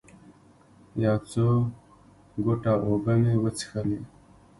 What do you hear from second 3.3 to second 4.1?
وڅښلې.